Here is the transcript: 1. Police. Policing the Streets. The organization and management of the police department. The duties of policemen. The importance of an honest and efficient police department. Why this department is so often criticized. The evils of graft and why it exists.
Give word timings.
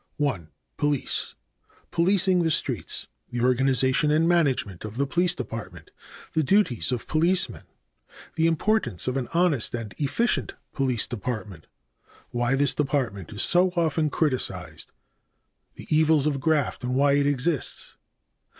1. 0.17 0.49
Police. 0.77 1.35
Policing 1.91 2.41
the 2.41 2.49
Streets. 2.49 3.05
The 3.29 3.41
organization 3.41 4.09
and 4.09 4.27
management 4.27 4.83
of 4.83 4.97
the 4.97 5.05
police 5.05 5.35
department. 5.35 5.91
The 6.33 6.41
duties 6.41 6.91
of 6.91 7.07
policemen. 7.07 7.65
The 8.33 8.47
importance 8.47 9.07
of 9.07 9.15
an 9.15 9.27
honest 9.35 9.75
and 9.75 9.93
efficient 9.99 10.55
police 10.73 11.05
department. 11.05 11.67
Why 12.31 12.55
this 12.55 12.73
department 12.73 13.31
is 13.31 13.43
so 13.43 13.69
often 13.75 14.09
criticized. 14.09 14.91
The 15.75 15.85
evils 15.95 16.25
of 16.25 16.39
graft 16.39 16.83
and 16.83 16.95
why 16.95 17.11
it 17.11 17.27
exists. 17.27 17.95